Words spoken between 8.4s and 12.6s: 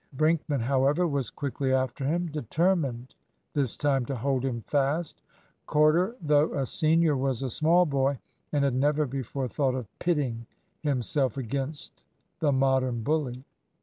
and had never before thought of pitting, himself against the